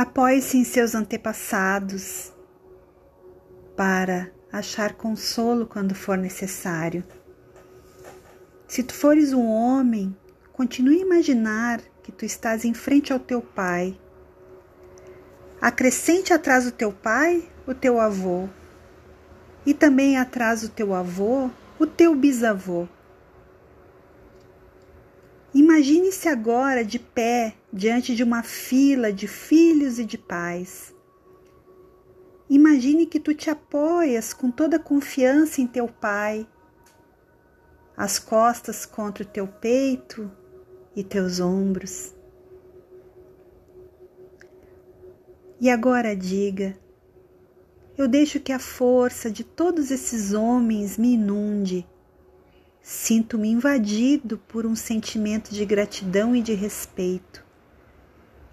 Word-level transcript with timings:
Apoie-se 0.00 0.56
em 0.56 0.64
seus 0.64 0.94
antepassados 0.94 2.32
para 3.76 4.32
achar 4.50 4.94
consolo 4.94 5.66
quando 5.66 5.94
for 5.94 6.16
necessário. 6.16 7.04
Se 8.66 8.82
tu 8.82 8.94
fores 8.94 9.34
um 9.34 9.46
homem, 9.46 10.16
continue 10.54 11.00
a 11.00 11.02
imaginar 11.02 11.82
que 12.02 12.10
tu 12.10 12.24
estás 12.24 12.64
em 12.64 12.72
frente 12.72 13.12
ao 13.12 13.18
teu 13.18 13.42
pai. 13.42 13.94
Acrescente 15.60 16.32
atrás 16.32 16.64
do 16.64 16.72
teu 16.72 16.90
pai 16.90 17.46
o 17.66 17.74
teu 17.74 18.00
avô 18.00 18.48
e 19.66 19.74
também 19.74 20.16
atrás 20.16 20.62
do 20.62 20.70
teu 20.70 20.94
avô 20.94 21.50
o 21.78 21.86
teu 21.86 22.14
bisavô. 22.14 22.88
Imagine-se 25.52 26.28
agora 26.28 26.84
de 26.84 26.98
pé 26.98 27.54
diante 27.72 28.14
de 28.14 28.22
uma 28.22 28.42
fila 28.42 29.12
de 29.12 29.26
filhos 29.26 29.98
e 29.98 30.04
de 30.04 30.16
pais. 30.16 30.94
Imagine 32.48 33.06
que 33.06 33.18
tu 33.18 33.34
te 33.34 33.50
apoias 33.50 34.32
com 34.32 34.50
toda 34.50 34.78
confiança 34.78 35.60
em 35.60 35.66
teu 35.66 35.88
pai, 35.88 36.46
as 37.96 38.18
costas 38.18 38.86
contra 38.86 39.24
o 39.24 39.26
teu 39.26 39.46
peito 39.46 40.30
e 40.94 41.02
teus 41.02 41.40
ombros. 41.40 42.14
E 45.60 45.68
agora 45.68 46.14
diga: 46.14 46.76
eu 48.00 48.08
deixo 48.08 48.40
que 48.40 48.50
a 48.50 48.58
força 48.58 49.30
de 49.30 49.44
todos 49.44 49.90
esses 49.90 50.32
homens 50.32 50.96
me 50.96 51.12
inunde 51.12 51.86
Sinto-me 52.82 53.48
invadido 53.48 54.38
por 54.48 54.64
um 54.64 54.74
sentimento 54.74 55.52
de 55.52 55.64
gratidão 55.64 56.34
e 56.34 56.40
de 56.40 56.54
respeito. 56.54 57.44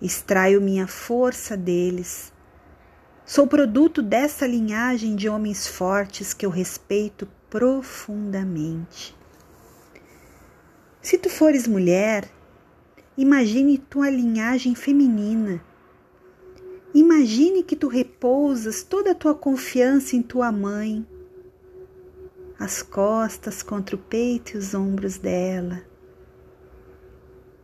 Extraio 0.01 0.61
minha 0.61 0.85
força 0.85 1.55
deles. 1.55 2.33
Sou 3.25 3.47
produto 3.47 4.01
dessa 4.01 4.45
linhagem 4.45 5.15
de 5.15 5.27
homens 5.29 5.65
fortes 5.65 6.33
que 6.33 6.45
eu 6.45 6.49
respeito 6.49 7.27
profundamente. 7.49 9.15
Se 11.01 11.17
tu 11.17 11.29
fores 11.29 11.65
mulher, 11.67 12.29
imagine 13.17 13.77
tua 13.77 14.09
linhagem 14.09 14.75
feminina. 14.75 15.63
Imagine 16.93 17.63
que 17.63 17.75
tu 17.75 17.87
repousas 17.87 18.83
toda 18.83 19.11
a 19.11 19.15
tua 19.15 19.33
confiança 19.33 20.15
em 20.15 20.21
tua 20.21 20.51
mãe 20.51 21.07
as 22.59 22.81
costas 22.81 23.61
contra 23.61 23.95
o 23.95 23.99
peito 23.99 24.55
e 24.55 24.57
os 24.57 24.73
ombros 24.73 25.17
dela. 25.17 25.81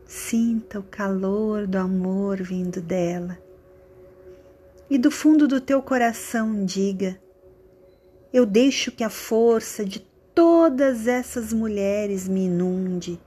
Sinta 0.06 0.80
o 0.80 0.84
calor 0.84 1.66
do 1.66 1.78
amor 1.78 2.42
vindo 2.42 2.80
dela. 2.80 3.40
E 4.90 4.98
do 4.98 5.10
fundo 5.10 5.48
do 5.48 5.60
teu 5.60 5.82
coração 5.82 6.64
diga: 6.64 7.20
Eu 8.32 8.46
deixo 8.46 8.92
que 8.92 9.04
a 9.04 9.10
força 9.10 9.84
de 9.84 10.00
todas 10.36 11.08
essas 11.08 11.52
mulheres 11.52 12.28
me 12.28 12.46
inunde. 12.46 13.20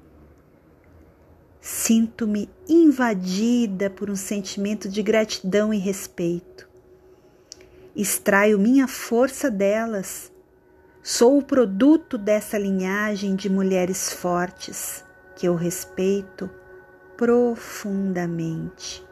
Sinto-me 1.61 2.49
invadida 2.69 3.91
por 3.91 4.09
um 4.09 4.15
sentimento 4.15 4.89
de 4.89 5.03
gratidão 5.03 5.75
e 5.75 5.79
respeito. 5.79 6.69
Extraio 7.97 8.57
minha 8.57 8.87
força 8.87 9.51
delas 9.51 10.31
Sou 11.09 11.39
o 11.39 11.43
produto 11.43 12.19
dessa 12.19 12.59
linhagem 12.59 13.37
de 13.37 13.49
mulheres 13.49 14.13
fortes 14.13 15.05
que 15.37 15.47
eu 15.47 15.55
respeito 15.55 16.51
profundamente. 17.17 19.07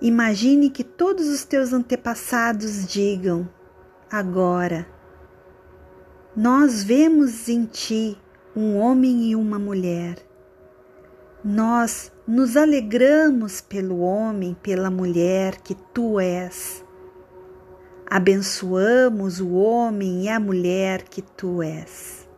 Imagine 0.00 0.70
que 0.70 0.84
todos 0.84 1.26
os 1.26 1.44
teus 1.44 1.72
antepassados 1.72 2.86
digam 2.86 3.48
agora: 4.08 4.86
Nós 6.36 6.84
vemos 6.84 7.48
em 7.48 7.64
ti 7.64 8.16
um 8.54 8.76
homem 8.76 9.30
e 9.32 9.34
uma 9.34 9.58
mulher. 9.58 10.16
Nós 11.44 12.12
nos 12.24 12.56
alegramos 12.56 13.60
pelo 13.60 13.98
homem, 13.98 14.56
pela 14.62 14.92
mulher 14.92 15.56
que 15.60 15.74
tu 15.74 16.20
és 16.20 16.88
abençoamos 18.10 19.38
o 19.40 19.52
homem 19.52 20.24
e 20.24 20.28
a 20.28 20.40
mulher 20.40 21.04
que 21.04 21.22
tu 21.22 21.62
és. 21.62 22.28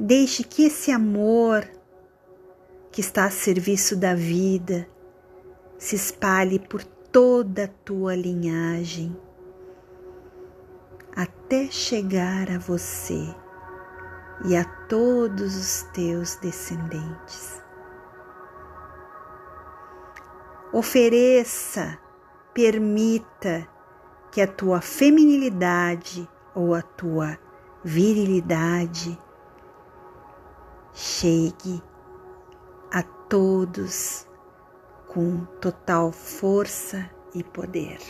Deixe 0.00 0.42
que 0.42 0.64
esse 0.64 0.90
amor 0.90 1.68
que 2.90 3.00
está 3.00 3.26
a 3.26 3.30
serviço 3.30 3.94
da 3.94 4.12
vida 4.14 4.88
se 5.78 5.94
espalhe 5.94 6.58
por 6.58 6.82
toda 6.82 7.64
a 7.64 7.68
tua 7.68 8.16
linhagem 8.16 9.16
até 11.14 11.66
chegar 11.70 12.50
a 12.50 12.58
você 12.58 13.34
e 14.44 14.56
a 14.56 14.64
todos 14.64 15.56
os 15.56 15.82
teus 15.92 16.36
descendentes. 16.36 17.62
Ofereça 20.72 21.98
permita 22.58 23.68
que 24.32 24.40
a 24.40 24.46
tua 24.48 24.80
feminilidade 24.80 26.28
ou 26.56 26.74
a 26.74 26.82
tua 26.82 27.38
virilidade 27.84 29.16
chegue 30.92 31.80
a 32.90 33.00
todos 33.04 34.26
com 35.06 35.44
total 35.60 36.10
força 36.10 37.08
e 37.32 37.44
poder. 37.44 38.00